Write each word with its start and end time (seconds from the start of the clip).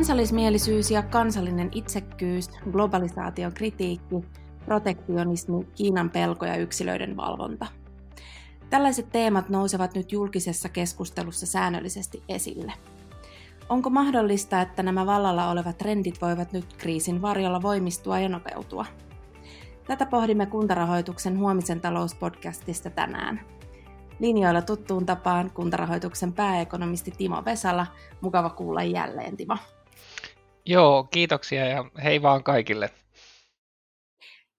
Kansallismielisyys 0.00 0.90
ja 0.90 1.02
kansallinen 1.02 1.68
itsekkyys, 1.72 2.48
globalisaation 2.72 3.52
kritiikki, 3.52 4.14
protektionismi, 4.64 5.64
Kiinan 5.74 6.10
pelko 6.10 6.46
ja 6.46 6.56
yksilöiden 6.56 7.16
valvonta. 7.16 7.66
Tällaiset 8.70 9.12
teemat 9.12 9.48
nousevat 9.48 9.94
nyt 9.94 10.12
julkisessa 10.12 10.68
keskustelussa 10.68 11.46
säännöllisesti 11.46 12.22
esille. 12.28 12.72
Onko 13.68 13.90
mahdollista, 13.90 14.60
että 14.60 14.82
nämä 14.82 15.06
vallalla 15.06 15.50
olevat 15.50 15.78
trendit 15.78 16.22
voivat 16.22 16.52
nyt 16.52 16.74
kriisin 16.78 17.22
varjolla 17.22 17.62
voimistua 17.62 18.18
ja 18.18 18.28
nopeutua? 18.28 18.86
Tätä 19.86 20.06
pohdimme 20.06 20.46
kuntarahoituksen 20.46 21.38
huomisen 21.38 21.80
talouspodcastista 21.80 22.90
tänään. 22.90 23.40
Linjoilla 24.18 24.62
tuttuun 24.62 25.06
tapaan 25.06 25.50
kuntarahoituksen 25.50 26.32
pääekonomisti 26.32 27.10
Timo 27.10 27.42
Vesala. 27.44 27.86
Mukava 28.20 28.50
kuulla 28.50 28.82
jälleen, 28.82 29.36
Timo. 29.36 29.56
Joo, 30.66 31.04
kiitoksia 31.04 31.66
ja 31.66 31.84
hei 32.04 32.22
vaan 32.22 32.44
kaikille. 32.44 32.90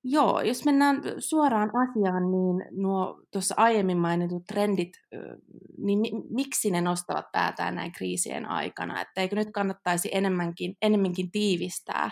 Joo, 0.03 0.41
jos 0.41 0.65
mennään 0.65 1.01
suoraan 1.19 1.71
asiaan, 1.75 2.31
niin 2.31 2.81
nuo 2.81 3.21
tuossa 3.31 3.55
aiemmin 3.57 3.97
mainitut 3.97 4.43
trendit, 4.45 4.91
niin 5.77 5.99
miksi 6.29 6.71
ne 6.71 6.81
nostavat 6.81 7.25
päätään 7.31 7.75
näin 7.75 7.91
kriisien 7.91 8.45
aikana? 8.45 9.01
Että 9.01 9.21
eikö 9.21 9.35
nyt 9.35 9.47
kannattaisi 9.53 10.09
enemmänkin, 10.11 10.75
enemmänkin 10.81 11.31
tiivistää 11.31 12.09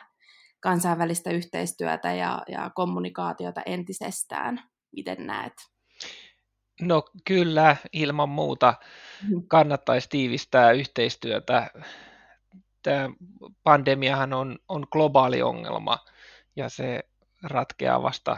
kansainvälistä 0.60 1.32
yhteistyötä 1.32 2.14
ja, 2.14 2.44
ja 2.48 2.72
kommunikaatiota 2.76 3.62
entisestään? 3.66 4.60
Miten 4.96 5.28
näet? 5.28 5.54
No 6.82 7.04
kyllä, 7.26 7.76
ilman 7.94 8.30
muuta 8.30 8.74
mm-hmm. 9.24 9.44
kannattaisi 9.48 10.10
tiivistää 10.10 10.72
yhteistyötä. 10.72 11.72
Tämä 12.84 13.10
pandemiahan 13.64 14.34
on, 14.34 14.60
on 14.68 14.88
globaali 14.92 15.42
ongelma 15.42 15.98
ja 16.56 16.70
se 16.70 17.00
ratkeaa 17.44 18.04
vasta 18.04 18.38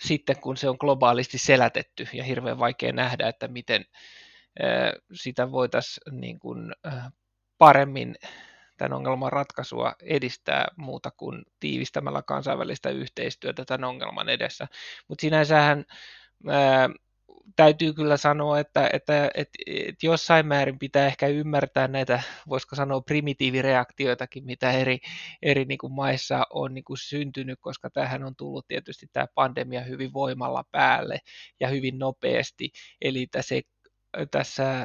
sitten, 0.00 0.40
kun 0.40 0.56
se 0.56 0.68
on 0.68 0.76
globaalisti 0.80 1.38
selätetty 1.38 2.08
ja 2.12 2.24
hirveän 2.24 2.58
vaikea 2.58 2.92
nähdä, 2.92 3.28
että 3.28 3.48
miten 3.48 3.84
sitä 5.12 5.52
voitaisiin 5.52 6.20
niin 6.20 6.38
kuin 6.38 6.72
paremmin 7.58 8.14
tämän 8.76 8.92
ongelman 8.92 9.32
ratkaisua 9.32 9.94
edistää 10.02 10.66
muuta 10.76 11.10
kuin 11.10 11.42
tiivistämällä 11.60 12.22
kansainvälistä 12.22 12.90
yhteistyötä 12.90 13.64
tämän 13.64 13.88
ongelman 13.88 14.28
edessä. 14.28 14.66
Mutta 15.08 15.20
sinänsähän 15.22 15.84
täytyy 17.56 17.92
kyllä 17.92 18.16
sanoa, 18.16 18.60
että, 18.60 18.90
että, 18.92 19.30
että, 19.34 19.58
että 19.66 20.06
jossain 20.06 20.46
määrin 20.46 20.78
pitää 20.78 21.06
ehkä 21.06 21.26
ymmärtää 21.26 21.88
näitä, 21.88 22.22
voisiko 22.48 22.76
sanoa 22.76 23.00
primitiivireaktioitakin, 23.00 24.44
mitä 24.44 24.72
eri, 24.72 24.98
eri 25.42 25.64
niin 25.64 25.78
kuin 25.78 25.92
maissa 25.92 26.46
on 26.50 26.74
niin 26.74 26.84
kuin 26.84 26.98
syntynyt, 26.98 27.58
koska 27.60 27.90
tähän 27.90 28.24
on 28.24 28.36
tullut 28.36 28.68
tietysti 28.68 29.06
tämä 29.12 29.26
pandemia 29.34 29.80
hyvin 29.80 30.12
voimalla 30.12 30.64
päälle 30.72 31.18
ja 31.60 31.68
hyvin 31.68 31.98
nopeasti. 31.98 32.70
Eli 33.00 33.26
tässä 33.26 33.54
tässä 34.30 34.84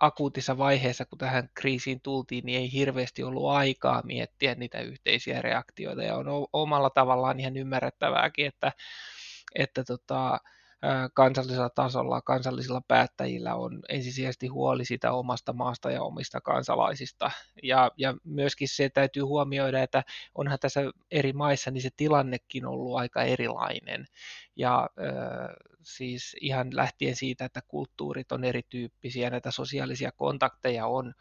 akuutissa 0.00 0.58
vaiheessa, 0.58 1.04
kun 1.04 1.18
tähän 1.18 1.48
kriisiin 1.54 2.00
tultiin, 2.00 2.46
niin 2.46 2.60
ei 2.60 2.72
hirveästi 2.72 3.22
ollut 3.22 3.50
aikaa 3.50 4.02
miettiä 4.04 4.54
niitä 4.54 4.80
yhteisiä 4.80 5.42
reaktioita, 5.42 6.02
ja 6.02 6.16
on 6.16 6.26
omalla 6.52 6.90
tavallaan 6.90 7.40
ihan 7.40 7.56
ymmärrettävääkin, 7.56 8.46
että, 8.46 8.72
että 9.54 9.84
tota, 9.84 10.38
kansallisella 11.14 11.70
tasolla, 11.70 12.22
kansallisilla 12.22 12.80
päättäjillä 12.88 13.54
on 13.54 13.82
ensisijaisesti 13.88 14.46
huoli 14.46 14.84
sitä 14.84 15.12
omasta 15.12 15.52
maasta 15.52 15.90
ja 15.90 16.02
omista 16.02 16.40
kansalaisista. 16.40 17.30
Ja, 17.62 17.90
ja 17.96 18.14
myöskin 18.24 18.68
se 18.68 18.88
täytyy 18.88 19.22
huomioida, 19.22 19.82
että 19.82 20.02
onhan 20.34 20.58
tässä 20.60 20.80
eri 21.10 21.32
maissa 21.32 21.70
niin 21.70 21.82
se 21.82 21.90
tilannekin 21.96 22.66
ollut 22.66 22.96
aika 22.96 23.22
erilainen. 23.22 24.06
Ja 24.56 24.90
siis 25.82 26.36
ihan 26.40 26.76
lähtien 26.76 27.16
siitä, 27.16 27.44
että 27.44 27.60
kulttuurit 27.68 28.32
on 28.32 28.44
erityyppisiä, 28.44 29.30
näitä 29.30 29.50
sosiaalisia 29.50 30.12
kontakteja 30.12 30.86
on 30.86 31.14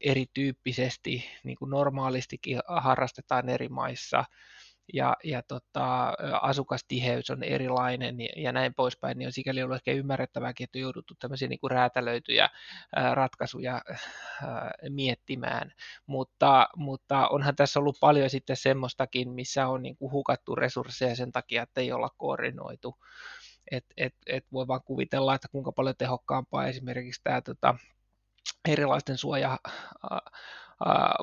erityyppisesti, 0.00 1.24
niin 1.44 1.56
kuin 1.56 1.70
normaalistikin 1.70 2.60
harrastetaan 2.68 3.48
eri 3.48 3.68
maissa, 3.68 4.24
ja, 4.94 5.16
ja 5.24 5.42
tota, 5.42 6.08
asukastiheys 6.42 7.30
on 7.30 7.42
erilainen 7.42 8.20
ja, 8.20 8.28
ja 8.36 8.52
näin 8.52 8.74
poispäin, 8.74 9.18
niin 9.18 9.26
on 9.26 9.32
sikäli 9.32 9.62
ollut 9.62 9.76
ehkä 9.76 9.92
ymmärrettävääkin, 9.92 10.64
että 10.64 10.78
on 10.78 10.82
jouduttu 10.82 11.14
tämmöisiä 11.18 11.48
niin 11.48 11.60
kuin 11.60 11.70
räätälöityjä 11.70 12.48
ää, 12.96 13.14
ratkaisuja 13.14 13.82
ää, 14.42 14.70
miettimään, 14.88 15.72
mutta, 16.06 16.68
mutta 16.76 17.28
onhan 17.28 17.56
tässä 17.56 17.80
ollut 17.80 17.96
paljon 18.00 18.30
sitten 18.30 18.56
semmoistakin, 18.56 19.30
missä 19.30 19.66
on 19.66 19.82
niin 19.82 19.96
kuin 19.96 20.12
hukattu 20.12 20.54
resursseja 20.54 21.16
sen 21.16 21.32
takia, 21.32 21.62
että 21.62 21.80
ei 21.80 21.92
olla 21.92 22.10
koordinoitu. 22.16 22.96
Et, 23.70 23.84
et, 23.96 24.14
et 24.26 24.46
voi 24.52 24.66
vaan 24.68 24.82
kuvitella, 24.84 25.34
että 25.34 25.48
kuinka 25.48 25.72
paljon 25.72 25.96
tehokkaampaa 25.98 26.66
esimerkiksi 26.66 27.20
tämä 27.24 27.40
tota, 27.40 27.74
erilaisten 28.68 29.18
suoja 29.18 29.58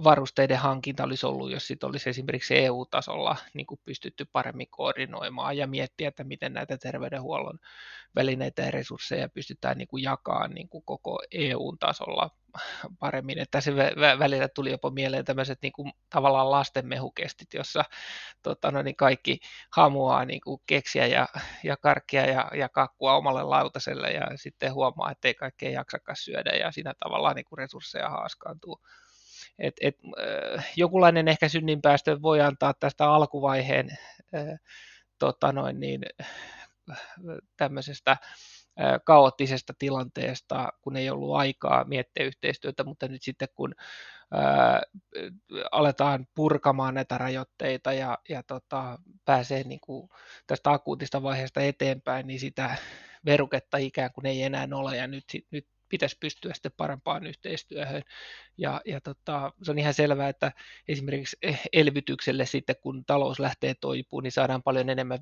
varusteiden 0.04 0.58
hankinta 0.58 1.04
olisi 1.04 1.26
ollut, 1.26 1.52
jos 1.52 1.68
sit 1.68 1.84
olisi 1.84 2.10
esimerkiksi 2.10 2.58
EU-tasolla 2.58 3.36
niin 3.54 3.66
kuin 3.66 3.80
pystytty 3.86 4.26
paremmin 4.26 4.68
koordinoimaan 4.70 5.58
ja 5.58 5.68
miettiä, 5.68 6.08
että 6.08 6.24
miten 6.24 6.54
näitä 6.54 6.78
terveydenhuollon 6.78 7.60
välineitä 8.16 8.62
ja 8.62 8.72
resursseja 8.72 9.30
pystytään 9.30 9.78
niin 9.78 9.88
kuin 9.88 10.04
jakamaan 10.04 10.52
niin 10.52 10.70
kuin 10.70 10.84
koko 10.86 11.20
EU-tasolla 11.32 12.30
paremmin. 13.00 13.40
Että 13.40 13.62
se 13.62 13.76
välillä 14.20 14.48
tuli 14.48 14.72
jopa 14.72 14.90
mieleen 14.90 15.26
tämmöiset 15.26 15.60
niin 15.62 15.74
kuin, 15.74 15.92
tavallaan 16.10 16.52
lastenmehukestit, 16.52 17.54
jossa 17.54 17.84
tota, 18.44 18.72
no, 18.72 18.82
niin 18.82 18.96
kaikki 18.96 19.40
hamuaa 19.72 20.26
niin 20.26 20.42
kuin 20.42 20.62
keksiä 20.68 21.08
ja, 21.08 21.28
ja 21.64 21.78
karkkia 21.78 22.26
ja, 22.26 22.52
ja 22.56 22.70
kakkua 22.70 23.16
omalle 23.16 23.44
lautaselle 23.44 24.12
ja 24.12 24.28
sitten 24.36 24.74
huomaa, 24.74 25.12
että 25.12 25.28
ei 25.28 25.34
kaikkea 25.34 25.70
jaksakaan 25.70 26.16
syödä 26.16 26.52
ja 26.52 26.72
siinä 26.72 26.94
tavallaan 27.00 27.36
niin 27.36 27.46
kuin 27.46 27.58
resursseja 27.58 28.10
haaskaantuu 28.10 28.82
et, 29.60 29.76
et, 29.82 29.98
äh, 30.58 30.72
jokinlainen 30.76 31.28
ehkä 31.28 31.50
synninpäästö 31.50 32.22
voi 32.22 32.42
antaa 32.42 32.74
tästä 32.74 33.12
alkuvaiheen 33.12 33.90
äh, 34.36 34.60
tota 35.20 35.52
noin 35.52 35.80
niin, 35.80 36.02
tämmöisestä 37.58 38.12
äh, 38.12 38.20
kaoottisesta 39.06 39.74
tilanteesta, 39.80 40.70
kun 40.82 40.98
ei 40.98 41.10
ollut 41.10 41.36
aikaa 41.36 41.84
miettiä 41.84 42.26
yhteistyötä, 42.26 42.84
mutta 42.84 43.08
nyt 43.08 43.24
sitten 43.24 43.48
kun 43.56 43.76
ää, 44.32 44.82
aletaan 45.72 46.28
purkamaan 46.36 46.94
näitä 46.94 47.18
rajoitteita 47.18 47.94
ja, 47.94 48.18
ja 48.30 48.44
tota, 48.44 49.00
pääsee 49.26 49.64
niin 49.64 49.80
kuin 49.80 50.10
tästä 50.48 50.72
akuutista 50.72 51.24
vaiheesta 51.24 51.62
eteenpäin, 51.62 52.28
niin 52.28 52.40
sitä 52.40 52.76
veruketta 53.26 53.78
ikään 53.78 54.12
kuin 54.14 54.26
ei 54.26 54.44
enää 54.44 54.68
ole. 54.74 54.98
Ja 54.98 55.08
nyt, 55.08 55.24
nyt 55.52 55.68
pitäisi 55.90 56.18
pystyä 56.20 56.54
sitten 56.54 56.72
parempaan 56.78 57.28
yhteistyöhön. 57.28 58.04
Ja, 58.58 58.82
ja 58.86 59.02
tota, 59.02 59.54
se 59.64 59.72
on 59.72 59.80
ihan 59.80 59.94
selvää, 59.94 60.30
että 60.30 60.52
esimerkiksi 60.88 61.38
elvytykselle 61.74 62.46
sitten, 62.46 62.76
kun 62.82 63.06
talous 63.06 63.40
lähtee 63.40 63.74
toipumaan, 63.74 64.24
niin 64.24 64.32
saadaan 64.32 64.64
paljon 64.64 64.90
enemmän 64.90 65.20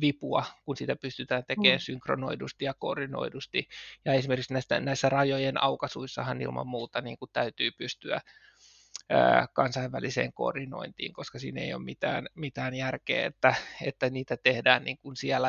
vipua, 0.00 0.44
kun 0.64 0.76
sitä 0.76 0.96
pystytään 0.96 1.44
tekemään 1.44 1.78
mm. 1.78 1.82
synkronoidusti 1.82 2.64
ja 2.64 2.74
koordinoidusti. 2.74 3.68
Ja 4.04 4.12
esimerkiksi 4.12 4.52
näistä, 4.52 4.80
näissä 4.80 5.08
rajojen 5.08 5.62
aukasuissahan 5.62 6.42
ilman 6.42 6.66
muuta 6.66 7.00
niin 7.00 7.18
kuin 7.18 7.30
täytyy 7.32 7.70
pystyä 7.70 8.20
kansainväliseen 9.52 10.32
koordinointiin, 10.32 11.12
koska 11.12 11.38
siinä 11.38 11.60
ei 11.60 11.74
ole 11.74 11.82
mitään, 11.82 12.26
mitään 12.34 12.74
järkeä, 12.74 13.26
että, 13.26 13.54
että 13.82 14.10
niitä 14.10 14.36
tehdään 14.36 14.84
niin 14.84 14.98
kuin 14.98 15.16
siellä, 15.16 15.48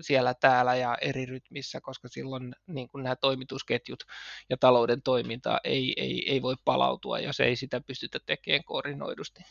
siellä 0.00 0.34
täällä 0.34 0.76
ja 0.76 0.96
eri 1.00 1.26
rytmissä, 1.26 1.80
koska 1.80 2.08
silloin 2.08 2.54
niin 2.66 2.88
kuin 2.88 3.04
nämä 3.04 3.16
toimitusketjut 3.16 4.04
ja 4.50 4.56
talouden 4.56 5.02
toiminta 5.02 5.60
ei, 5.64 5.94
ei, 5.96 6.30
ei 6.30 6.42
voi 6.42 6.54
palautua, 6.64 7.18
jos 7.18 7.40
ei 7.40 7.56
sitä 7.56 7.80
pystytä 7.80 8.18
tekemään 8.26 8.64
koordinoidusti. 8.64 9.42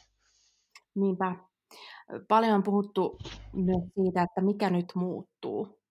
Niinpä. 0.95 1.35
Paljon 2.27 2.53
on 2.53 2.63
puhuttu 2.63 3.17
myös 3.53 3.83
siitä, 3.93 4.23
että 4.23 4.41
mikä 4.41 4.69
nyt 4.69 4.85
muuttuu. 4.95 5.84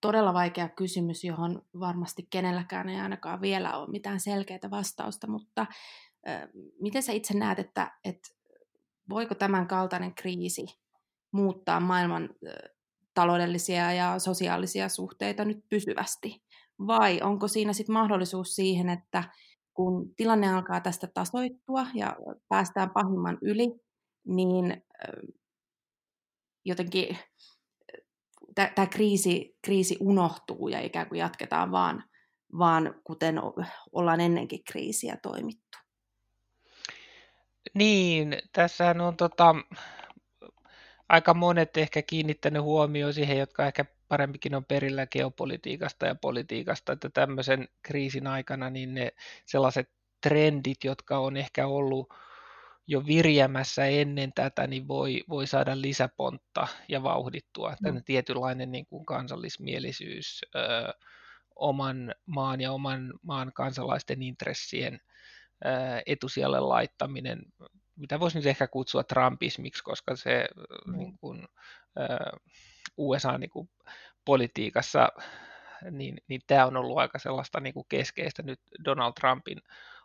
Todella 0.00 0.34
vaikea 0.34 0.68
kysymys, 0.68 1.24
johon 1.24 1.62
varmasti 1.80 2.26
kenelläkään 2.30 2.88
ei 2.88 3.00
ainakaan 3.00 3.40
vielä 3.40 3.76
ole 3.76 3.90
mitään 3.90 4.20
selkeää 4.20 4.70
vastausta, 4.70 5.26
mutta 5.26 5.66
Miten 6.80 7.02
sä 7.02 7.12
itse 7.12 7.38
näet, 7.38 7.58
että, 7.58 7.98
että 8.04 8.28
voiko 9.08 9.34
tämän 9.34 9.68
kaltainen 9.68 10.14
kriisi 10.14 10.66
muuttaa 11.32 11.80
maailman 11.80 12.30
taloudellisia 13.14 13.92
ja 13.92 14.18
sosiaalisia 14.18 14.88
suhteita 14.88 15.44
nyt 15.44 15.64
pysyvästi? 15.68 16.42
Vai 16.86 17.20
onko 17.22 17.48
siinä 17.48 17.72
sitten 17.72 17.92
mahdollisuus 17.92 18.54
siihen, 18.54 18.88
että 18.88 19.24
kun 19.74 20.14
tilanne 20.16 20.52
alkaa 20.52 20.80
tästä 20.80 21.06
tasoittua 21.14 21.86
ja 21.94 22.16
päästään 22.48 22.90
pahimman 22.90 23.38
yli, 23.42 23.80
niin 24.26 24.82
jotenkin 26.64 27.18
tämä 28.74 28.86
kriisi, 28.86 29.56
kriisi 29.62 29.96
unohtuu 30.00 30.68
ja 30.68 30.80
ikään 30.80 31.08
kuin 31.08 31.18
jatketaan 31.18 31.72
vaan, 31.72 32.04
vaan 32.58 32.94
kuten 33.04 33.40
ollaan 33.92 34.20
ennenkin 34.20 34.64
kriisiä 34.64 35.16
toimittu? 35.22 35.78
Niin, 37.74 38.36
tässähän 38.52 39.00
on 39.00 39.16
tota, 39.16 39.54
aika 41.08 41.34
monet 41.34 41.76
ehkä 41.76 42.02
kiinnittänyt 42.02 42.62
huomioon 42.62 43.14
siihen, 43.14 43.38
jotka 43.38 43.66
ehkä 43.66 43.84
parempikin 44.08 44.54
on 44.54 44.64
perillä 44.64 45.06
geopolitiikasta 45.06 46.06
ja 46.06 46.14
politiikasta, 46.14 46.92
että 46.92 47.10
tämmöisen 47.10 47.68
kriisin 47.82 48.26
aikana 48.26 48.70
niin 48.70 48.94
ne 48.94 49.12
sellaiset 49.46 49.90
trendit, 50.22 50.84
jotka 50.84 51.18
on 51.18 51.36
ehkä 51.36 51.66
ollut 51.66 52.14
jo 52.86 53.06
virjämässä 53.06 53.86
ennen 53.86 54.32
tätä, 54.32 54.66
niin 54.66 54.88
voi, 54.88 55.24
voi 55.28 55.46
saada 55.46 55.80
lisäpontta 55.80 56.68
ja 56.88 57.02
vauhdittua. 57.02 57.74
Tänne 57.82 58.02
tietynlainen 58.04 58.72
niin 58.72 58.86
kuin 58.86 59.06
kansallismielisyys, 59.06 60.40
ö, 60.54 60.58
oman 61.56 62.14
maan 62.26 62.60
ja 62.60 62.72
oman 62.72 63.12
maan 63.22 63.52
kansalaisten 63.54 64.22
intressien 64.22 65.00
ö, 65.64 65.68
etusijalle 66.06 66.60
laittaminen, 66.60 67.42
mitä 67.96 68.20
voisi 68.20 68.38
nyt 68.38 68.46
ehkä 68.46 68.66
kutsua 68.66 69.04
Trumpismiksi, 69.04 69.82
koska 69.84 70.16
se 70.16 70.48
mm. 70.86 70.96
niin 70.96 71.18
kuin, 71.18 71.48
ö, 71.98 72.38
USA 72.96 73.38
niin 73.38 73.50
kuin, 73.50 73.70
politiikassa, 74.24 75.08
niin, 75.90 76.16
niin 76.28 76.40
tämä 76.46 76.66
on 76.66 76.76
ollut 76.76 76.98
aika 76.98 77.18
sellaista 77.18 77.60
niin 77.60 77.74
kuin 77.74 77.86
keskeistä 77.88 78.42
nyt 78.42 78.60
Donald 78.84 79.12
Trumpin 79.20 79.58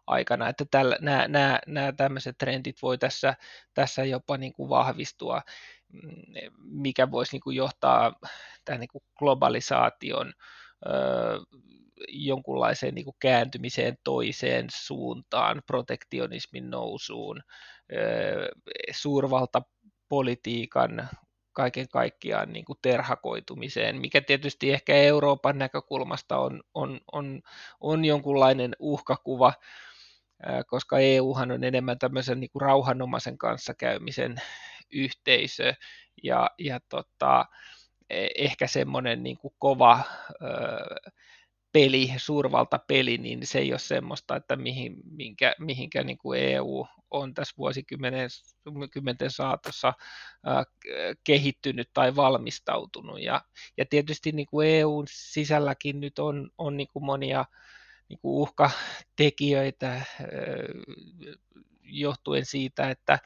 aikana, 0.07 0.49
että 0.49 0.65
tällä, 0.71 0.97
nämä, 1.01 1.27
nämä, 1.27 1.59
nämä 1.67 1.91
tämmöiset 1.91 2.37
trendit 2.37 2.81
voi 2.81 2.97
tässä, 2.97 3.35
tässä 3.73 4.05
jopa 4.05 4.37
niin 4.37 4.53
kuin 4.53 4.69
vahvistua, 4.69 5.41
mm, 5.93 6.23
mikä 6.57 7.11
voisi 7.11 7.31
niin 7.31 7.41
kuin 7.41 7.55
johtaa 7.55 8.13
tähän 8.65 8.79
niin 8.79 8.89
kuin 8.91 9.03
globalisaation 9.19 10.33
öö, 10.85 11.39
jonkunlaiseen 12.07 12.95
niin 12.95 13.05
kuin 13.05 13.17
kääntymiseen 13.19 13.97
toiseen 14.03 14.67
suuntaan, 14.71 15.61
protektionismin 15.67 16.69
nousuun, 16.69 17.41
öö, 17.93 18.47
suurvaltapolitiikan 18.91 21.09
kaiken 21.55 21.89
kaikkiaan 21.89 22.53
niin 22.53 22.65
kuin 22.65 22.79
terhakoitumiseen, 22.81 24.01
mikä 24.01 24.21
tietysti 24.21 24.73
ehkä 24.73 24.95
Euroopan 24.95 25.57
näkökulmasta 25.57 26.37
on, 26.37 26.63
on, 26.73 26.99
on, 27.11 27.41
on 27.79 28.05
jonkunlainen 28.05 28.75
uhkakuva, 28.79 29.53
koska 30.67 30.99
EUhan 30.99 31.51
on 31.51 31.63
enemmän 31.63 31.99
tämmöisen 31.99 32.39
niin 32.39 32.49
kuin 32.49 32.61
rauhanomaisen 32.61 33.37
kanssakäymisen 33.37 34.35
yhteisö 34.91 35.73
ja, 36.23 36.49
ja 36.59 36.79
tota, 36.89 37.45
e, 38.09 38.27
ehkä 38.37 38.67
semmoinen 38.67 39.23
niin 39.23 39.37
kuin 39.37 39.53
kova 39.59 40.01
ö, 40.29 41.11
peli, 41.75 42.13
suurvaltapeli, 42.17 43.17
niin 43.17 43.47
se 43.47 43.59
ei 43.59 43.73
ole 43.73 43.79
semmoista, 43.79 44.35
että 44.35 44.55
mihin, 44.55 44.95
minkä, 45.11 45.55
mihinkä 45.59 46.03
niin 46.03 46.17
kuin 46.17 46.39
EU 46.39 46.87
on 47.11 47.33
tässä 47.33 47.53
vuosikymmenten 47.57 49.31
saatossa 49.31 49.93
kehittynyt 51.23 51.89
tai 51.93 52.15
valmistautunut. 52.15 53.21
Ja, 53.21 53.41
ja 53.77 53.85
tietysti 53.85 54.31
niin 54.31 54.47
kuin 54.51 54.67
EUn 54.67 55.05
sisälläkin 55.09 55.99
nyt 55.99 56.19
on, 56.19 56.49
on 56.57 56.77
niin 56.77 56.87
kuin 56.93 57.05
monia 57.05 57.45
niin 58.09 58.19
kuin 58.19 58.33
uhkatekijöitä 58.33 60.01
johtuen 61.83 62.45
siitä, 62.45 62.89
että, 62.89 63.19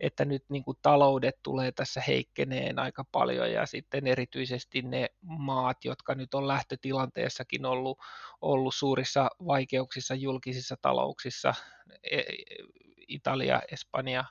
että 0.00 0.24
nyt 0.24 0.44
niin 0.48 0.64
kuin 0.64 0.78
taloudet 0.82 1.36
tulee 1.42 1.72
tässä 1.72 2.02
heikkeneen 2.06 2.78
aika 2.78 3.04
paljon 3.12 3.52
ja 3.52 3.66
sitten 3.66 4.06
erityisesti 4.06 4.82
ne 4.82 5.08
maat, 5.20 5.84
jotka 5.84 6.14
nyt 6.14 6.34
on 6.34 6.48
lähtötilanteessakin 6.48 7.66
ollut, 7.66 7.98
ollut 8.40 8.74
suurissa 8.74 9.30
vaikeuksissa 9.46 10.14
julkisissa 10.14 10.76
talouksissa, 10.82 11.54
e, 12.10 12.18
e, 12.18 12.24
Italia, 13.08 13.62
Espanja, 13.72 14.24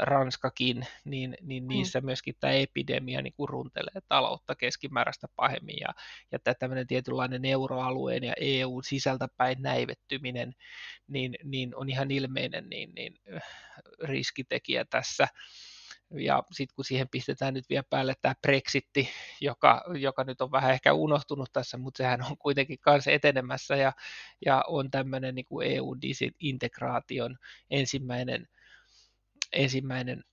Ranskakin, 0.00 0.86
niin, 1.04 1.36
niin 1.42 1.64
mm. 1.64 1.68
niissä 1.68 2.00
myöskin 2.00 2.34
tämä 2.40 2.52
epidemia 2.52 3.22
niin 3.22 3.34
kuin 3.36 3.48
runtelee 3.48 4.00
taloutta 4.08 4.54
keskimääräistä 4.54 5.28
pahemmin 5.36 5.76
ja, 5.80 5.88
ja 6.32 6.38
tämä 6.38 6.54
tämmöinen 6.54 6.86
tietynlainen 6.86 7.44
euroalueen 7.44 8.24
ja 8.24 8.34
EUn 8.40 8.84
sisältäpäin 8.84 9.62
näivettyminen 9.62 10.54
niin, 11.08 11.36
niin 11.44 11.76
on 11.76 11.88
ihan 11.88 12.10
ilmeinen 12.10 12.68
niin, 12.70 12.94
niin, 12.94 13.14
riskitekijä 14.02 14.84
tässä. 14.84 15.28
Ja 16.10 16.42
sitten 16.52 16.74
kun 16.74 16.84
siihen 16.84 17.08
pistetään 17.08 17.54
nyt 17.54 17.64
vielä 17.70 17.84
päälle 17.90 18.14
tämä 18.22 18.34
Brexitti, 18.42 19.08
joka, 19.40 19.84
joka 19.98 20.24
nyt 20.24 20.40
on 20.40 20.52
vähän 20.52 20.72
ehkä 20.72 20.92
unohtunut 20.92 21.52
tässä, 21.52 21.76
mutta 21.76 21.98
sehän 21.98 22.22
on 22.22 22.38
kuitenkin 22.38 22.78
kanssa 22.80 23.10
etenemässä 23.10 23.76
ja, 23.76 23.92
ja 24.46 24.64
on 24.66 24.90
tämmöinen 24.90 25.34
niin 25.34 25.44
kuin 25.44 25.66
EU-integraation 25.70 27.36
ensimmäinen 27.70 28.48
ensimmäinen 29.56 30.24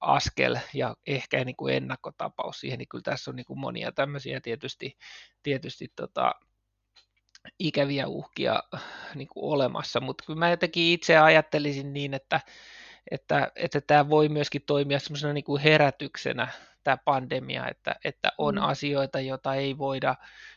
askel 0.00 0.58
ja 0.74 0.96
ehkä 1.06 1.44
niin 1.44 1.56
kuin 1.56 1.74
ennakkotapaus 1.74 2.60
siihen, 2.60 2.78
niin 2.78 2.88
kyllä 2.88 3.02
tässä 3.02 3.30
on 3.30 3.36
niin 3.36 3.46
kuin 3.46 3.58
monia 3.58 3.92
tämmöisiä 3.92 4.40
tietysti, 4.40 4.96
tietysti 5.42 5.92
tota, 5.96 6.34
ikäviä 7.58 8.06
uhkia 8.06 8.62
niin 9.14 9.28
kuin 9.28 9.52
olemassa, 9.52 10.00
mutta 10.00 10.24
kyllä 10.26 10.38
mä 10.38 10.50
jotenkin 10.50 10.82
itse 10.82 11.18
ajattelisin 11.18 11.92
niin, 11.92 12.14
että, 12.14 12.40
että, 13.10 13.52
että 13.56 13.80
tämä 13.80 14.08
voi 14.08 14.28
myöskin 14.28 14.62
toimia 14.66 14.98
semmoisena 14.98 15.32
niin 15.32 15.44
kuin 15.44 15.62
herätyksenä, 15.62 16.48
tämä 16.84 16.96
pandemia, 16.96 17.68
että, 17.68 17.96
että 18.04 18.32
on 18.38 18.54
mm. 18.54 18.62
asioita, 18.62 19.20
joita 19.20 19.54
ei 19.54 19.78
voida 19.78 20.14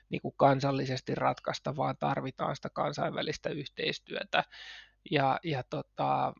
niin 0.09 0.21
kuin 0.21 0.33
kansallisesti 0.37 1.15
ratkaista, 1.15 1.75
vaan 1.75 1.95
tarvitaan 1.99 2.55
sitä 2.55 2.69
kansainvälistä 2.69 3.49
yhteistyötä. 3.49 4.43
Ja, 5.11 5.39
ja 5.43 5.63
tota, 5.63 6.33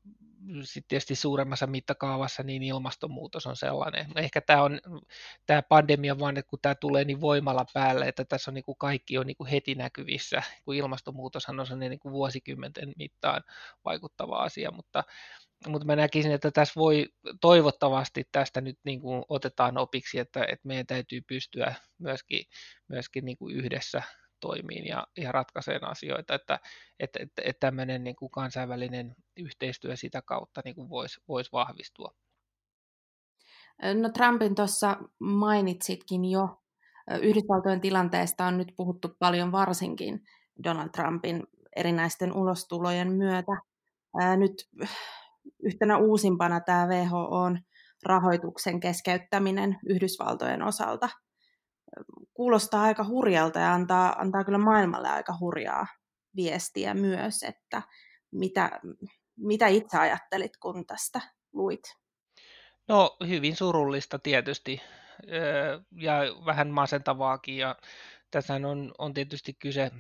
sitten 0.64 0.88
tietysti 0.88 1.16
suuremmassa 1.16 1.68
mittakaavassa 1.68 2.44
niin 2.44 2.64
ilmastonmuutos 2.64 3.46
on 3.46 3.56
sellainen. 3.56 4.06
Ehkä 4.16 4.42
tämä 4.42 4.64
on 4.64 4.80
tämä 5.46 5.62
pandemia 5.62 6.20
vaan, 6.20 6.38
että 6.38 6.50
kun 6.50 6.60
tämä 6.62 6.76
tulee 6.76 7.04
niin 7.04 7.22
voimalla 7.22 7.66
päälle, 7.74 8.08
että 8.08 8.26
tässä 8.26 8.52
on 8.52 8.56
niin 8.56 8.64
kuin 8.64 8.78
kaikki 8.78 9.18
on 9.18 9.28
niin 9.28 9.38
kuin 9.38 9.48
heti 9.48 9.76
näkyvissä, 9.76 10.44
kun 10.66 10.76
ilmastonmuutoshan 10.76 11.60
on 11.60 11.66
sellainen 11.66 11.90
niin 11.90 12.00
kuin 12.00 12.14
vuosikymmenten 12.14 12.94
mittaan 12.98 13.44
vaikuttava 13.86 14.38
asia, 14.38 14.72
mutta, 14.72 15.04
mutta 15.68 15.86
mä 15.86 15.96
näkisin, 15.96 16.32
että 16.32 16.52
tässä 16.52 16.74
voi 16.76 17.06
toivottavasti 17.42 18.24
tästä 18.32 18.62
nyt 18.62 18.80
niin 18.84 19.02
kuin 19.02 19.24
otetaan 19.30 19.78
opiksi, 19.78 20.20
että, 20.20 20.44
että 20.44 20.68
meidän 20.68 20.88
täytyy 20.88 21.22
pystyä 21.22 21.76
myöskin, 21.98 22.46
myöskin 22.88 23.26
niin 23.26 23.38
kuin 23.38 23.56
yhdessä 23.56 24.04
toimiin 24.40 24.86
ja, 24.88 25.08
ja 25.18 25.32
ratkaiseen 25.32 25.84
asioita, 25.84 26.36
että, 26.36 26.60
että, 27.00 27.20
että, 27.24 27.42
että 27.46 27.60
tämmöinen 27.60 28.04
niin 28.04 28.16
kuin 28.16 28.32
kansainvälinen 28.32 29.16
yhteistyö 29.38 29.96
sitä 29.96 30.22
kautta 30.22 30.62
niin 30.66 30.76
kuin 30.76 30.90
voisi, 30.90 31.22
voisi 31.28 31.52
vahvistua. 31.52 32.16
No 34.02 34.10
Trumpin 34.10 34.56
tuossa 34.56 34.98
mainitsitkin 35.20 36.26
jo. 36.26 36.62
Yhdysvaltojen 37.22 37.82
tilanteesta 37.82 38.46
on 38.46 38.58
nyt 38.58 38.74
puhuttu 38.78 39.10
paljon 39.20 39.52
varsinkin 39.52 40.24
Donald 40.64 40.90
Trumpin 40.90 41.44
erinäisten 41.76 42.34
ulostulojen 42.34 43.12
myötä. 43.12 43.52
Nyt 44.38 44.70
yhtenä 45.64 45.98
uusimpana 45.98 46.60
tämä 46.60 46.88
WHOn 46.88 47.60
rahoituksen 48.04 48.80
keskeyttäminen 48.80 49.78
Yhdysvaltojen 49.90 50.62
osalta– 50.62 51.10
kuulostaa 52.38 52.82
aika 52.82 53.04
hurjalta 53.04 53.60
ja 53.60 53.74
antaa, 53.74 54.16
antaa 54.20 54.44
kyllä 54.44 54.58
maailmalle 54.58 55.10
aika 55.10 55.38
hurjaa 55.40 55.88
viestiä 56.36 56.94
myös, 56.94 57.44
että 57.44 57.82
mitä, 58.32 58.80
mitä 59.38 59.68
itse 59.68 59.98
ajattelit, 59.98 60.58
kun 60.58 60.86
tästä 60.86 61.22
luit? 61.54 61.98
No 62.88 63.18
hyvin 63.28 63.56
surullista 63.56 64.20
tietysti 64.20 64.82
ja 65.92 66.14
vähän 66.46 66.68
masentavaakin 66.68 67.58
ja 67.58 67.76
tässä 68.32 68.54
on, 68.54 68.92
on 68.98 69.14
tietysti 69.14 69.54
kyse 69.54 69.92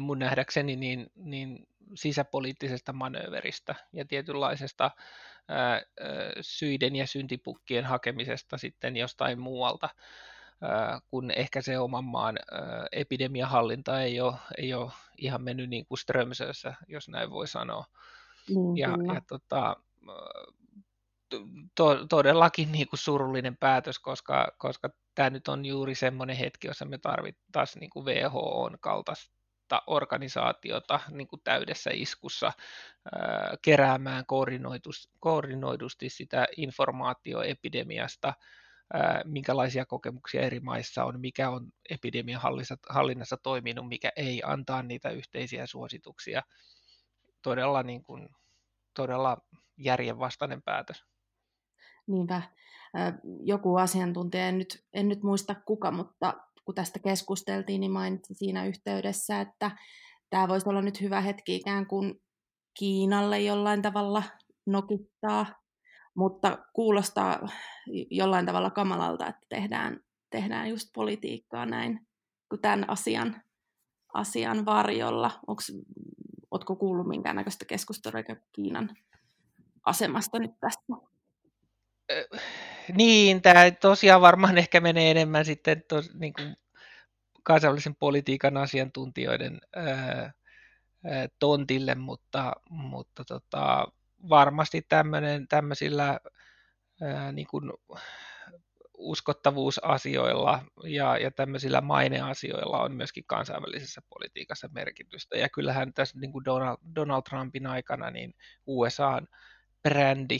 mun 0.00 0.18
nähdäkseni 0.18 0.76
niin, 0.76 1.06
niin 1.14 1.66
sisäpoliittisesta 1.94 2.92
manööveristä 2.92 3.74
ja 3.92 4.04
tietynlaisesta 4.04 4.90
ää, 5.48 5.82
syiden 6.40 6.96
ja 6.96 7.06
syntipukkien 7.06 7.84
hakemisesta 7.84 8.58
sitten 8.58 8.96
jostain 8.96 9.40
muualta, 9.40 9.88
kun 11.10 11.30
ehkä 11.30 11.62
se 11.62 11.78
oman 11.78 12.04
maan 12.04 12.38
epidemiahallinta 12.92 14.00
ei 14.00 14.20
ole, 14.20 14.34
ei 14.58 14.74
ole 14.74 14.92
ihan 15.18 15.42
mennyt 15.42 15.70
niin 15.70 15.86
kuin 15.86 15.98
Strömsössä, 15.98 16.74
jos 16.88 17.08
näin 17.08 17.30
voi 17.30 17.48
sanoa. 17.48 17.84
Mm, 18.50 18.76
ja, 18.76 18.88
ja 19.14 19.20
tota, 19.28 19.76
to, 21.74 22.06
todellakin 22.08 22.72
niin 22.72 22.88
kuin 22.88 23.00
surullinen 23.00 23.56
päätös, 23.56 23.98
koska, 23.98 24.52
koska 24.58 24.90
tämä 25.14 25.30
nyt 25.30 25.48
on 25.48 25.64
juuri 25.64 25.94
semmoinen 25.94 26.36
hetki, 26.36 26.66
jossa 26.66 26.84
me 26.84 26.98
tarvittaisiin 26.98 27.80
niin 27.80 27.90
kuin 27.90 28.06
WHOn 28.06 28.76
kaltaista 28.80 29.82
organisaatiota 29.86 31.00
niin 31.10 31.28
kuin 31.28 31.40
täydessä 31.44 31.90
iskussa 31.92 32.52
ää, 33.12 33.54
keräämään 33.62 34.24
koordinoidusti 35.20 36.08
sitä 36.08 36.46
informaatioepidemiasta, 36.56 38.28
ää, 38.28 38.65
minkälaisia 39.24 39.86
kokemuksia 39.86 40.42
eri 40.42 40.60
maissa 40.60 41.04
on, 41.04 41.20
mikä 41.20 41.50
on 41.50 41.68
epidemian 41.90 42.40
hallinnassa 42.88 43.36
toiminut, 43.42 43.88
mikä 43.88 44.12
ei, 44.16 44.42
antaa 44.44 44.82
niitä 44.82 45.10
yhteisiä 45.10 45.66
suosituksia. 45.66 46.42
Todella 47.42 47.82
niin 47.82 48.02
kuin 48.02 48.28
todella 48.94 49.36
järjenvastainen 49.76 50.62
päätös. 50.62 51.04
Niinpä. 52.06 52.42
Joku 53.40 53.76
asiantuntija, 53.76 54.48
en 54.48 54.58
nyt, 54.58 54.84
en 54.92 55.08
nyt 55.08 55.22
muista 55.22 55.54
kuka, 55.54 55.90
mutta 55.90 56.34
kun 56.64 56.74
tästä 56.74 56.98
keskusteltiin, 56.98 57.80
niin 57.80 57.92
mainitsi 57.92 58.34
siinä 58.34 58.66
yhteydessä, 58.66 59.40
että 59.40 59.70
tämä 60.30 60.48
voisi 60.48 60.68
olla 60.68 60.82
nyt 60.82 61.00
hyvä 61.00 61.20
hetki 61.20 61.56
ikään 61.56 61.86
kuin 61.86 62.22
Kiinalle 62.78 63.40
jollain 63.40 63.82
tavalla 63.82 64.22
nokittaa, 64.66 65.46
mutta 66.16 66.58
kuulostaa 66.72 67.48
jollain 68.10 68.46
tavalla 68.46 68.70
kamalalta, 68.70 69.26
että 69.26 69.46
tehdään, 69.48 70.00
tehdään 70.30 70.68
just 70.68 70.88
politiikkaa 70.94 71.66
näin 71.66 72.06
kuin 72.48 72.60
tämän 72.60 72.90
asian, 72.90 73.42
asian 74.14 74.64
varjolla. 74.64 75.30
Oletko 76.50 76.76
kuullut 76.76 77.08
minkäännäköistä 77.08 77.64
keskustelua 77.64 78.22
Kiinan 78.52 78.96
asemasta 79.84 80.38
nyt 80.38 80.60
tässä? 80.60 80.80
Niin, 82.96 83.42
tämä 83.42 83.70
tosiaan 83.70 84.20
varmaan 84.20 84.58
ehkä 84.58 84.80
menee 84.80 85.10
enemmän 85.10 85.44
sitten 85.44 85.84
tos, 85.88 86.14
niin 86.14 86.32
kuin 86.32 86.56
kansainvälisen 87.42 87.96
politiikan 87.96 88.56
asiantuntijoiden 88.56 89.60
ää, 89.76 90.32
tontille, 91.38 91.94
mutta, 91.94 92.52
mutta 92.70 93.24
tota, 93.24 93.88
varmasti 94.28 94.82
tämmöinen, 94.88 95.48
tämmöisillä 95.48 96.20
ää, 97.02 97.32
niin 97.32 97.46
kuin 97.46 97.72
uskottavuusasioilla 98.98 100.64
ja, 100.84 101.18
ja 101.18 101.30
tämmöisillä 101.30 101.80
maineasioilla 101.80 102.82
on 102.82 102.92
myöskin 102.92 103.24
kansainvälisessä 103.26 104.02
politiikassa 104.08 104.68
merkitystä. 104.72 105.38
Ja 105.38 105.48
kyllähän 105.48 105.92
tässä 105.92 106.18
niin 106.18 106.32
kuin 106.32 106.44
Donald, 106.44 106.76
Donald 106.94 107.22
Trumpin 107.22 107.66
aikana 107.66 108.10
niin 108.10 108.34
USAn 108.66 109.28
brändi 109.82 110.38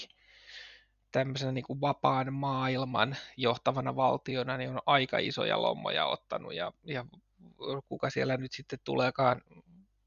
tämmöisenä 1.13 1.53
niin 1.53 1.65
kuin 1.65 1.81
vapaan 1.81 2.33
maailman 2.33 3.17
johtavana 3.37 3.97
valtiona 3.97 4.57
niin 4.57 4.71
on 4.71 4.81
aika 4.87 5.19
isoja 5.19 5.63
lommoja 5.63 6.07
ottanut 6.07 6.55
ja, 6.55 6.73
ja 6.85 7.05
kuka 7.89 8.11
siellä 8.11 8.37
nyt 8.37 8.53
sitten 8.53 8.79
tuleekaan 8.85 9.43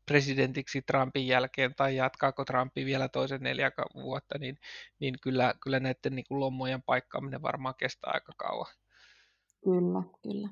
presidentiksi 0.09 0.81
Trumpin 0.81 1.27
jälkeen 1.27 1.75
tai 1.75 1.95
jatkaako 1.95 2.45
Trumpi 2.45 2.85
vielä 2.85 3.07
toisen 3.07 3.41
neljä 3.41 3.71
vuotta, 3.93 4.37
niin, 4.37 4.57
niin 4.99 5.15
kyllä, 5.21 5.53
kyllä 5.63 5.79
näiden 5.79 6.15
niin 6.15 6.25
kuin 6.27 6.39
lommojen 6.39 6.81
paikkaaminen 6.81 7.41
varmaan 7.41 7.75
kestää 7.79 8.11
aika 8.13 8.33
kauan. 8.37 8.73
Kyllä, 9.63 10.03
kyllä. 10.23 10.49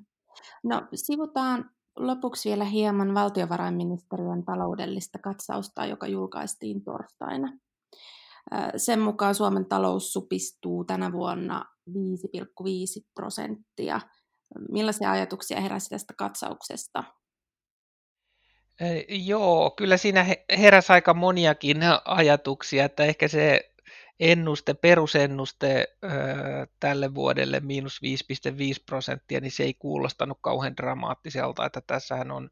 No 0.64 0.88
sivutaan 0.96 1.70
lopuksi 1.96 2.50
vielä 2.50 2.66
hieman 2.66 3.14
valtiovarainministeriön 3.14 4.46
taloudellista 4.46 5.20
katsausta, 5.20 5.86
joka 5.86 6.08
julkaistiin 6.08 6.84
torstaina. 6.84 7.58
Sen 8.78 9.00
mukaan 9.00 9.36
Suomen 9.36 9.66
talous 9.66 10.14
supistuu 10.14 10.84
tänä 10.84 11.12
vuonna 11.12 11.66
5,5 11.90 11.96
prosenttia. 13.16 14.02
Millaisia 14.72 15.12
ajatuksia 15.12 15.62
heräsi 15.62 15.90
tästä 15.90 16.14
katsauksesta? 16.18 17.04
Joo, 19.10 19.72
kyllä 19.72 19.98
siinä 19.98 20.26
heräsi 20.58 20.94
aika 20.94 21.14
moniakin 21.14 21.78
ajatuksia, 22.06 22.86
että 22.86 23.04
ehkä 23.04 23.28
se 23.28 23.72
ennuste, 24.20 24.74
perusennuste 24.74 25.88
tälle 26.80 27.16
vuodelle 27.16 27.60
miinus 27.60 28.02
5,5 28.04 28.84
prosenttia, 28.86 29.40
niin 29.40 29.52
se 29.52 29.64
ei 29.64 29.74
kuulostanut 29.74 30.38
kauhean 30.42 30.78
dramaattiselta, 30.78 31.66
että 31.66 31.82
tässähän 31.88 32.32
on 32.32 32.50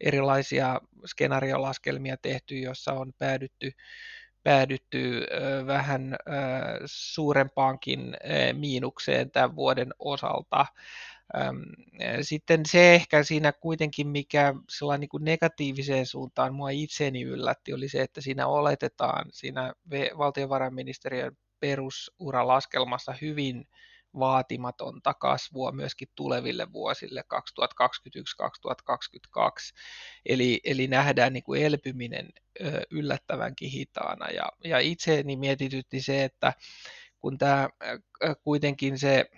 erilaisia 0.00 0.80
skenaariolaskelmia 1.06 2.16
tehty, 2.16 2.58
joissa 2.58 2.92
on 2.92 3.12
päädytty 3.18 3.72
päädytty 4.42 5.26
vähän 5.66 6.16
suurempaankin 6.86 8.16
miinukseen 8.52 9.30
tämän 9.30 9.56
vuoden 9.56 9.94
osalta. 9.98 10.66
Sitten 12.22 12.66
se 12.66 12.94
ehkä 12.94 13.22
siinä 13.22 13.52
kuitenkin, 13.52 14.08
mikä 14.08 14.54
sellainen 14.70 15.00
niin 15.00 15.08
kuin 15.08 15.24
negatiiviseen 15.24 16.06
suuntaan 16.06 16.54
mua 16.54 16.70
itseni 16.70 17.22
yllätti, 17.22 17.72
oli 17.72 17.88
se, 17.88 18.02
että 18.02 18.20
siinä 18.20 18.46
oletetaan 18.46 19.26
siinä 19.32 19.72
valtiovarainministeriön 20.18 21.36
perusuralaskemassa 21.60 23.14
hyvin 23.20 23.68
vaatimatonta 24.18 25.14
kasvua 25.14 25.72
myöskin 25.72 26.08
tuleville 26.14 26.72
vuosille 26.72 27.24
2021-2022. 27.34 27.34
Eli, 30.26 30.60
eli 30.64 30.86
nähdään 30.86 31.32
niin 31.32 31.42
kuin 31.42 31.62
elpyminen 31.62 32.28
yllättävänkin 32.90 33.70
hitaana. 33.70 34.30
Ja, 34.30 34.52
ja 34.64 34.78
itseeni 34.78 35.36
mietitytti 35.36 36.00
se, 36.00 36.24
että 36.24 36.52
kun 37.18 37.38
tämä 37.38 37.68
kuitenkin 38.44 38.98
se 38.98 39.30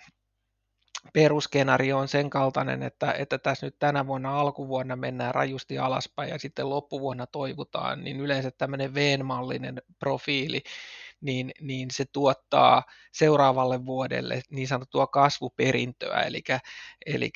peruskenario 1.12 1.98
on 1.98 2.08
sen 2.08 2.30
kaltainen, 2.30 2.82
että, 2.82 3.12
että 3.12 3.38
tässä 3.38 3.66
nyt 3.66 3.78
tänä 3.78 4.06
vuonna 4.06 4.40
alkuvuonna 4.40 4.96
mennään 4.96 5.34
rajusti 5.34 5.78
alaspäin 5.78 6.30
ja 6.30 6.38
sitten 6.38 6.70
loppuvuonna 6.70 7.26
toivutaan, 7.26 8.04
niin 8.04 8.20
yleensä 8.20 8.50
tämmöinen 8.50 8.94
V-mallinen 8.94 9.82
profiili, 9.98 10.62
niin, 11.20 11.52
niin 11.60 11.88
se 11.90 12.04
tuottaa 12.04 12.82
seuraavalle 13.12 13.86
vuodelle 13.86 14.42
niin 14.50 14.68
sanottua 14.68 15.06
kasvuperintöä, 15.06 16.20
eli, 16.20 16.42
eli, 17.06 17.30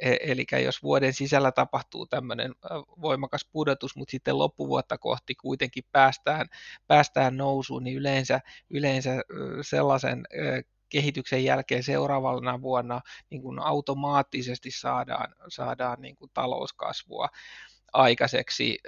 eli 0.00 0.46
jos 0.64 0.82
vuoden 0.82 1.12
sisällä 1.12 1.52
tapahtuu 1.52 2.06
tämmöinen 2.06 2.54
voimakas 3.02 3.48
pudotus, 3.52 3.96
mutta 3.96 4.10
sitten 4.10 4.38
loppuvuotta 4.38 4.98
kohti 4.98 5.34
kuitenkin 5.34 5.84
päästään, 5.92 6.46
päästään 6.86 7.36
nousuun, 7.36 7.84
niin 7.84 7.96
yleensä, 7.96 8.40
yleensä 8.70 9.22
sellaisen 9.62 10.26
kehityksen 10.92 11.44
jälkeen 11.44 11.82
seuraavana 11.82 12.62
vuonna 12.62 13.00
niin 13.30 13.42
kuin 13.42 13.58
automaattisesti 13.58 14.70
saadaan, 14.70 15.34
saadaan 15.48 16.02
niin 16.02 16.16
kuin 16.16 16.30
talouskasvua 16.34 17.28
aikaiseksi 17.92 18.78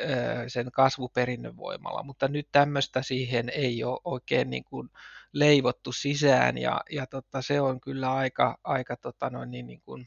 sen 0.49 0.73
kasvuperinnön 0.73 1.57
voimalla, 1.57 2.03
mutta 2.03 2.29
nyt 2.29 2.49
tämmöistä 2.53 3.03
siihen 3.03 3.49
ei 3.49 3.85
ole 3.85 4.01
oikein 4.05 4.51
niin 4.51 4.65
kuin 4.65 4.91
leivottu 5.33 5.93
sisään 5.93 6.59
ja, 6.59 6.81
ja 6.91 7.07
tota, 7.07 7.43
se 7.43 7.61
on 7.61 7.81
kyllä 7.81 8.13
aika, 8.13 8.59
aika 8.65 8.97
tota 8.97 9.31
noin, 9.31 9.51
niin, 9.51 9.67
niin 9.67 9.81
kuin, 9.81 10.07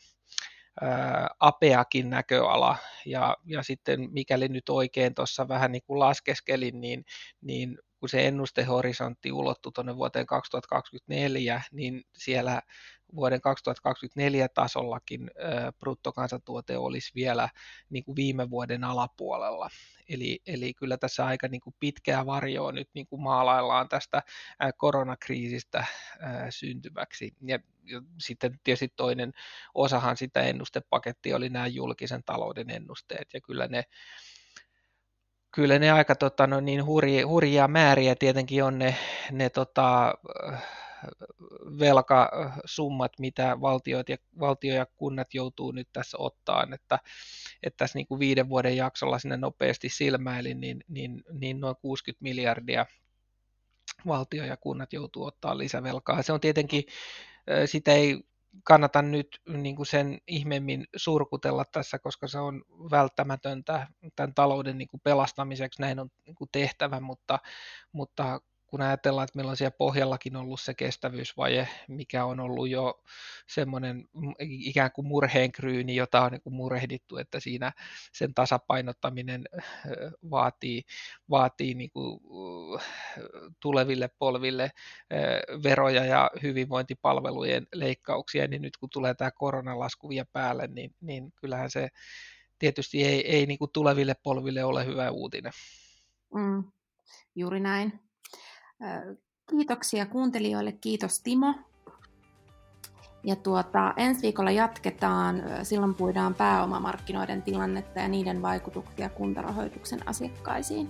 ää, 0.81 1.27
apeakin 1.39 2.09
näköala. 2.09 2.77
Ja, 3.05 3.37
ja 3.45 3.63
sitten 3.63 4.07
mikäli 4.11 4.47
nyt 4.47 4.69
oikein 4.69 5.15
tuossa 5.15 5.47
vähän 5.47 5.71
niin 5.71 5.83
kuin 5.87 5.99
laskeskelin, 5.99 6.81
niin, 6.81 7.05
niin 7.41 7.79
kun 7.99 8.09
se 8.09 8.27
ennustehorisontti 8.27 9.31
ulottuu 9.31 9.71
tuonne 9.71 9.95
vuoteen 9.95 10.25
2024, 10.25 11.61
niin 11.71 12.03
siellä 12.17 12.61
vuoden 13.15 13.41
2024 13.41 14.49
tasollakin 14.49 15.31
bruttokansantuote 15.79 16.77
olisi 16.77 17.11
vielä 17.15 17.49
niin 17.89 18.03
kuin 18.03 18.15
viime 18.15 18.49
vuoden 18.49 18.83
alapuolella. 18.83 19.69
Eli, 20.09 20.39
eli 20.47 20.73
kyllä 20.73 20.97
tässä 20.97 21.25
aika 21.25 21.47
niin 21.47 21.61
kuin 21.61 21.75
pitkää 21.79 22.25
varjoa 22.25 22.71
nyt 22.71 22.89
niin 22.93 23.07
kuin 23.07 23.21
maalaillaan 23.21 23.89
tästä 23.89 24.23
koronakriisistä 24.77 25.85
syntyväksi. 26.49 27.33
Ja 27.41 27.59
sitten 28.19 28.59
tietysti 28.63 28.93
toinen 28.95 29.33
osahan 29.73 30.17
sitä 30.17 30.41
ennustepakettia 30.41 31.35
oli 31.35 31.49
nämä 31.49 31.67
julkisen 31.67 32.23
talouden 32.23 32.69
ennusteet, 32.69 33.27
ja 33.33 33.41
kyllä 33.41 33.67
ne 33.67 33.83
kyllä 35.57 35.79
ne 35.79 35.91
aika 35.91 36.15
tota, 36.15 36.47
no, 36.47 36.59
niin 36.59 36.85
hurjia, 36.85 37.27
hurjia 37.27 37.67
määriä 37.67 38.15
tietenkin 38.15 38.63
on 38.63 38.79
ne, 38.79 38.95
ne 39.31 39.49
tota, 39.49 40.13
velkasummat, 41.79 43.11
mitä 43.19 43.61
valtiot 43.61 44.09
ja, 44.09 44.17
valtio 44.39 44.75
ja 44.75 44.85
kunnat 44.85 45.33
joutuu 45.33 45.71
nyt 45.71 45.87
tässä 45.93 46.17
ottaan, 46.19 46.73
että, 46.73 46.99
että 47.63 47.77
tässä 47.77 47.99
niin 47.99 48.07
kuin 48.07 48.19
viiden 48.19 48.49
vuoden 48.49 48.77
jaksolla 48.77 49.19
sinne 49.19 49.37
nopeasti 49.37 49.89
silmäilin, 49.89 50.61
niin, 50.61 50.83
niin, 50.87 51.23
niin 51.31 51.59
noin 51.59 51.75
60 51.81 52.23
miljardia 52.23 52.85
valtio 54.07 54.45
ja 54.45 54.57
kunnat 54.57 54.93
joutuu 54.93 55.23
ottaa 55.25 55.57
lisävelkaa. 55.57 56.21
Se 56.21 56.33
on 56.33 56.41
tietenkin, 56.41 56.83
sitä 57.65 57.91
ei 57.91 58.19
kannata 58.63 59.01
nyt 59.01 59.27
niin 59.47 59.75
kuin 59.75 59.85
sen 59.85 60.17
ihmeemmin 60.27 60.85
surkutella 60.95 61.65
tässä, 61.71 61.99
koska 61.99 62.27
se 62.27 62.39
on 62.39 62.63
välttämätöntä 62.91 63.87
tämän 64.15 64.33
talouden 64.33 64.77
niin 64.77 64.87
kuin 64.87 65.01
pelastamiseksi, 65.03 65.81
näin 65.81 65.99
on 65.99 66.09
niin 66.25 66.35
kuin 66.35 66.49
tehtävä, 66.51 66.99
mutta, 66.99 67.39
mutta 67.91 68.41
kun 68.67 68.81
ajatellaan, 68.81 69.23
että 69.23 69.37
meillä 69.37 69.49
on 69.49 69.57
siellä 69.57 69.75
pohjallakin 69.77 70.35
ollut 70.35 70.61
se 70.61 70.73
kestävyysvaje, 70.73 71.67
mikä 71.87 72.25
on 72.25 72.39
ollut 72.39 72.69
jo 72.69 73.03
semmoinen 73.47 74.09
ikään 74.39 74.91
kuin 74.91 75.07
murheenkryyni, 75.07 75.95
jota 75.95 76.21
on 76.21 76.31
niin 76.31 76.41
kuin 76.41 76.53
murehdittu, 76.53 77.17
että 77.17 77.39
siinä 77.39 77.71
sen 78.11 78.33
tasapainottaminen 78.33 79.43
vaatii, 80.31 80.83
vaatii 81.29 81.73
niin 81.73 81.91
kuin 81.91 82.19
tuleville 83.59 84.09
polville 84.19 84.71
veroja 85.63 86.05
ja 86.05 86.31
hyvinvointipalvelujen 86.43 87.67
leikkauksia, 87.73 88.47
niin 88.47 88.61
nyt 88.61 88.77
kun 88.77 88.89
tulee 88.89 89.13
tämä 89.13 89.31
koronalasku 89.31 90.09
vielä 90.09 90.25
päälle, 90.33 90.67
niin, 90.67 90.95
niin 91.01 91.31
kyllähän 91.35 91.71
se 91.71 91.89
tietysti 92.59 93.03
ei, 93.03 93.35
ei 93.35 93.45
niin 93.45 93.59
kuin 93.59 93.71
tuleville 93.71 94.15
polville 94.23 94.63
ole 94.63 94.85
hyvä 94.85 95.11
uutinen. 95.11 95.51
Mm, 96.33 96.63
juuri 97.35 97.59
näin. 97.59 98.06
Kiitoksia 99.49 100.05
kuuntelijoille, 100.05 100.71
kiitos 100.71 101.19
Timo. 101.19 101.53
Ja 103.23 103.35
tuota, 103.35 103.93
ensi 103.97 104.21
viikolla 104.21 104.51
jatketaan, 104.51 105.43
silloin 105.63 105.95
puidaan 105.95 106.35
pääomamarkkinoiden 106.35 107.41
tilannetta 107.41 107.99
ja 107.99 108.07
niiden 108.07 108.41
vaikutuksia 108.41 109.09
kuntarahoituksen 109.09 110.07
asiakkaisiin. 110.07 110.89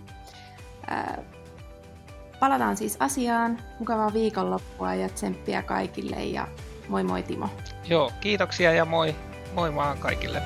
Palataan 2.40 2.78
siis 2.78 2.98
asiaan, 3.00 3.60
mukavaa 3.80 4.14
viikonloppua 4.14 4.94
ja 4.94 5.10
tsemppiä 5.10 5.62
kaikille 5.62 6.24
ja 6.26 6.48
moi 6.90 7.04
moi 7.04 7.24
Timo. 7.24 7.50
Joo, 7.90 8.12
kiitoksia 8.22 8.74
ja 8.74 8.86
moi, 8.86 9.16
moi 9.54 9.76
vaan 9.76 9.98
kaikille. 9.98 10.42